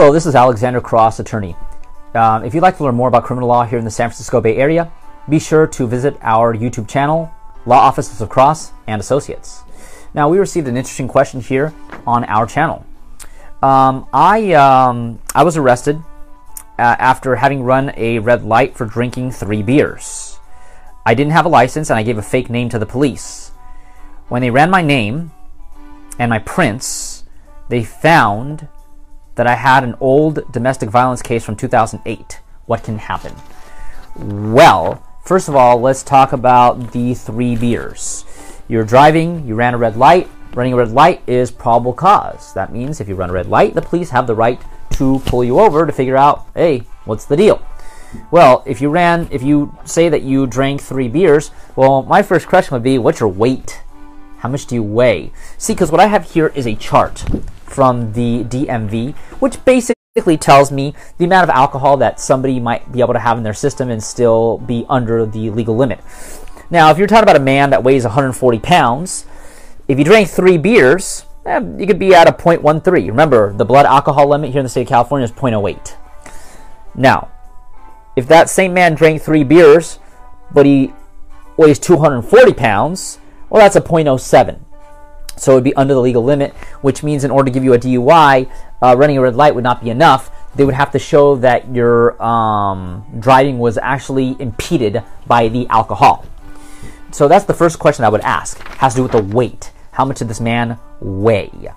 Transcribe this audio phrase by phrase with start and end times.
[0.00, 1.56] Hello, this is Alexander Cross, attorney.
[2.14, 4.40] Um, if you'd like to learn more about criminal law here in the San Francisco
[4.40, 4.92] Bay Area,
[5.28, 7.28] be sure to visit our YouTube channel,
[7.66, 9.64] Law Offices of Cross and Associates.
[10.14, 11.74] Now, we received an interesting question here
[12.06, 12.86] on our channel.
[13.60, 15.96] Um, I um, I was arrested
[16.78, 20.38] uh, after having run a red light for drinking three beers.
[21.04, 23.50] I didn't have a license, and I gave a fake name to the police.
[24.28, 25.32] When they ran my name
[26.20, 27.24] and my prints,
[27.68, 28.68] they found
[29.38, 32.40] that I had an old domestic violence case from 2008.
[32.66, 33.32] What can happen?
[34.16, 38.24] Well, first of all, let's talk about the three beers.
[38.66, 40.28] You're driving, you ran a red light.
[40.54, 42.52] Running a red light is probable cause.
[42.54, 44.60] That means if you run a red light, the police have the right
[44.94, 47.62] to pull you over to figure out, hey, what's the deal?
[48.32, 52.48] Well, if you ran, if you say that you drank three beers, well, my first
[52.48, 53.82] question would be, what's your weight?
[54.38, 55.32] How much do you weigh?
[55.58, 57.24] See, because what I have here is a chart
[57.68, 63.00] from the DMV, which basically tells me the amount of alcohol that somebody might be
[63.00, 66.00] able to have in their system and still be under the legal limit.
[66.70, 69.26] Now, if you're talking about a man that weighs 140 pounds,
[69.86, 73.08] if you drank three beers, eh, you could be at a 0.13.
[73.08, 75.96] Remember, the blood alcohol limit here in the state of California is 0.08.
[76.94, 77.30] Now,
[78.16, 79.98] if that same man drank three beers,
[80.50, 80.92] but he
[81.56, 84.60] weighs 240 pounds, well, that's a 0.07.
[85.38, 87.74] So it would be under the legal limit, which means in order to give you
[87.74, 88.50] a DUI,
[88.82, 90.30] uh, running a red light would not be enough.
[90.54, 96.24] They would have to show that your um, driving was actually impeded by the alcohol.
[97.10, 98.58] So that's the first question I would ask.
[98.78, 99.70] Has to do with the weight.
[99.92, 101.70] How much did this man weigh?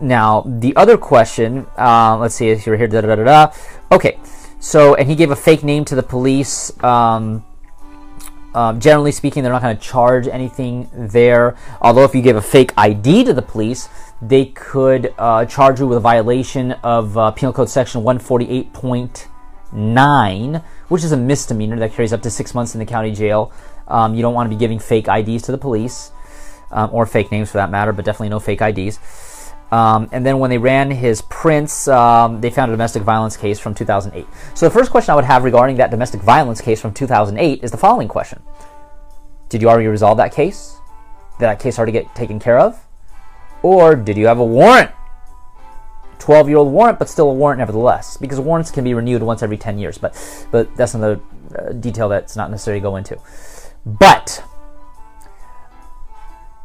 [0.00, 3.52] Now, the other question, uh, let's see if you're here, da da da da.
[3.92, 4.18] Okay,
[4.58, 6.72] so, and he gave a fake name to the police.
[6.82, 7.44] Um,
[8.54, 11.56] um, generally speaking, they're not going to charge anything there.
[11.80, 13.88] Although, if you give a fake ID to the police,
[14.20, 21.04] they could uh, charge you with a violation of uh, Penal Code Section 148.9, which
[21.04, 23.52] is a misdemeanor that carries up to six months in the county jail.
[23.86, 26.12] Um, you don't want to be giving fake IDs to the police,
[26.70, 28.98] um, or fake names for that matter, but definitely no fake IDs.
[29.70, 33.60] Um, and then when they ran his prints, um, they found a domestic violence case
[33.60, 34.26] from 2008.
[34.54, 37.70] So the first question I would have regarding that domestic violence case from 2008 is
[37.70, 38.42] the following question
[39.48, 40.76] Did you already resolve that case?
[41.38, 42.84] Did that case already get taken care of?
[43.62, 44.90] Or did you have a warrant?
[46.18, 49.42] 12 year old warrant, but still a warrant nevertheless, because warrants can be renewed once
[49.42, 49.98] every 10 years.
[49.98, 51.20] But, but that's another
[51.58, 53.18] uh, detail that's not necessary to go into.
[53.86, 54.44] But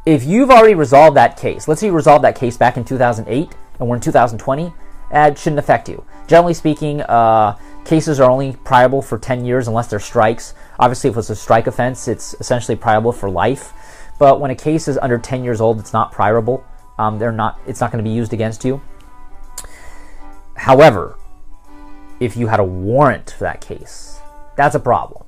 [0.06, 3.52] if you've already resolved that case, let's say you resolved that case back in 2008
[3.80, 4.72] and we're in 2020,
[5.10, 6.04] it shouldn't affect you.
[6.28, 10.54] Generally speaking, uh, cases are only priable for 10 years unless they're strikes.
[10.78, 13.72] Obviously, if it's a strike offense, it's essentially priable for life.
[14.18, 16.64] But when a case is under 10 years old, it's not priable.
[16.98, 17.60] Um, they're not.
[17.66, 18.80] It's not going to be used against you.
[20.54, 21.18] However,
[22.20, 24.18] if you had a warrant for that case,
[24.56, 25.25] that's a problem.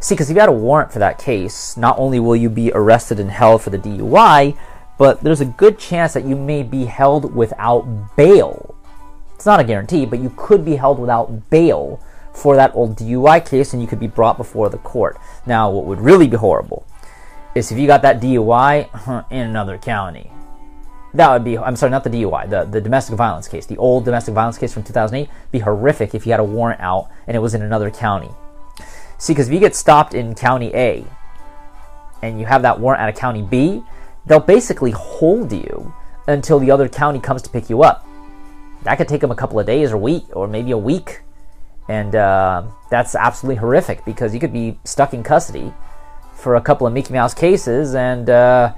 [0.00, 2.70] See, because if you had a warrant for that case, not only will you be
[2.72, 4.56] arrested and held for the DUI,
[4.96, 8.76] but there's a good chance that you may be held without bail.
[9.34, 12.00] It's not a guarantee, but you could be held without bail
[12.32, 15.18] for that old DUI case and you could be brought before the court.
[15.46, 16.86] Now, what would really be horrible
[17.54, 20.30] is if you got that DUI uh-huh, in another county.
[21.14, 24.04] That would be, I'm sorry, not the DUI, the, the domestic violence case, the old
[24.04, 27.40] domestic violence case from 2008, be horrific if you had a warrant out and it
[27.40, 28.30] was in another county.
[29.18, 31.04] See, because if you get stopped in County A
[32.22, 33.82] and you have that warrant out of County B,
[34.26, 35.92] they'll basically hold you
[36.28, 38.06] until the other county comes to pick you up.
[38.84, 41.22] That could take them a couple of days or a week or maybe a week.
[41.88, 45.72] And uh, that's absolutely horrific because you could be stuck in custody
[46.34, 48.72] for a couple of Mickey Mouse cases and uh,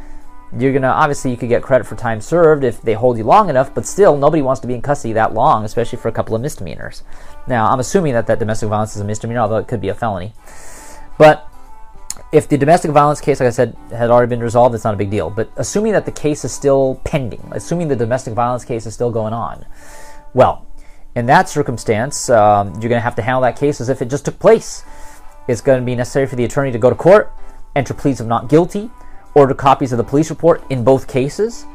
[0.59, 3.49] you're gonna obviously you could get credit for time served if they hold you long
[3.49, 6.35] enough, but still nobody wants to be in custody that long, especially for a couple
[6.35, 7.03] of misdemeanors.
[7.47, 9.95] Now I'm assuming that that domestic violence is a misdemeanor, although it could be a
[9.95, 10.33] felony.
[11.19, 11.47] But
[12.33, 14.97] if the domestic violence case, like I said, had already been resolved, it's not a
[14.97, 15.31] big deal.
[15.31, 19.11] But assuming that the case is still pending, assuming the domestic violence case is still
[19.11, 19.67] going on,
[20.33, 20.67] well,
[21.17, 24.25] in that circumstance, um, you're to have to handle that case as if it just
[24.25, 24.85] took place.
[25.49, 27.33] It's going to be necessary for the attorney to go to court,
[27.75, 28.91] enter pleas of not guilty,
[29.35, 31.67] order copies of the police report in both cases,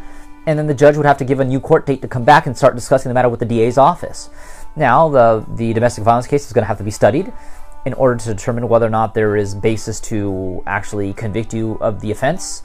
[0.47, 2.45] and then the judge would have to give a new court date to come back
[2.45, 4.29] and start discussing the matter with the DA's office.
[4.75, 7.31] Now, the, the domestic violence case is going to have to be studied
[7.85, 12.01] in order to determine whether or not there is basis to actually convict you of
[12.01, 12.63] the offense.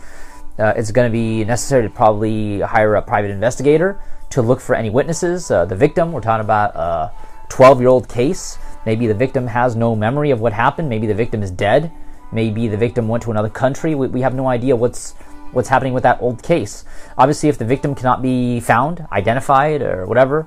[0.59, 4.75] Uh, it's going to be necessary to probably hire a private investigator to look for
[4.75, 5.51] any witnesses.
[5.51, 7.13] Uh, the victim, we're talking about a
[7.49, 8.59] 12 year old case.
[8.87, 10.89] Maybe the victim has no memory of what happened.
[10.89, 11.93] Maybe the victim is dead.
[12.33, 13.95] Maybe the victim went to another country.
[13.95, 15.13] We, we have no idea what's
[15.53, 16.85] what's happening with that old case.
[17.19, 20.47] Obviously, if the victim cannot be found, identified, or whatever,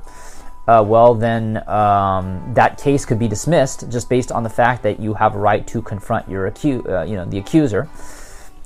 [0.68, 5.00] uh, well, then um, that case could be dismissed just based on the fact that
[5.00, 7.90] you have a right to confront your acu- uh, you know, the accuser.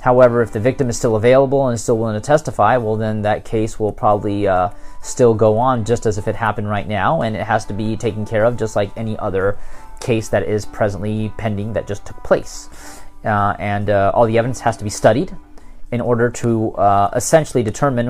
[0.01, 3.23] However, if the victim is still available and is still willing to testify, well, then
[3.23, 4.69] that case will probably uh,
[5.01, 7.97] still go on just as if it happened right now, and it has to be
[7.97, 9.57] taken care of just like any other
[9.99, 12.69] case that is presently pending that just took place.
[13.23, 15.35] Uh, and uh, all the evidence has to be studied
[15.91, 18.07] in order to uh, essentially determine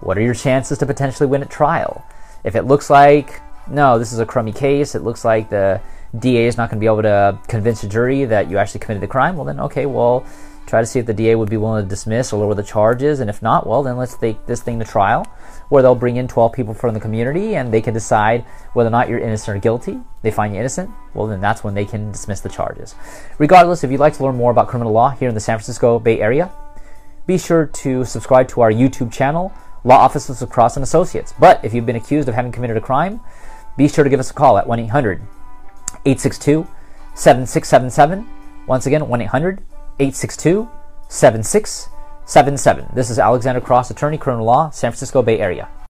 [0.00, 2.04] what are your chances to potentially win at trial.
[2.44, 5.80] If it looks like, no, this is a crummy case, it looks like the
[6.18, 9.02] DA is not going to be able to convince a jury that you actually committed
[9.02, 10.24] the crime, well, then, okay, well,
[10.68, 13.20] try to see if the DA would be willing to dismiss or lower the charges.
[13.20, 15.24] And if not, well, then let's take this thing to trial,
[15.70, 18.42] where they'll bring in 12 people from the community and they can decide
[18.74, 19.98] whether or not you're innocent or guilty.
[20.22, 22.94] They find you innocent, well, then that's when they can dismiss the charges.
[23.38, 25.98] Regardless, if you'd like to learn more about criminal law here in the San Francisco
[25.98, 26.50] Bay Area,
[27.26, 29.52] be sure to subscribe to our YouTube channel,
[29.84, 31.34] Law Offices of Cross and Associates.
[31.38, 33.20] But if you've been accused of having committed a crime,
[33.76, 35.20] be sure to give us a call at 1 800
[36.04, 36.66] 862
[37.14, 38.28] 7677.
[38.66, 39.62] Once again, 1 800
[40.00, 40.68] 862
[41.08, 42.86] 7677.
[42.94, 45.68] This is Alexander Cross, attorney, criminal law, San Francisco Bay Area.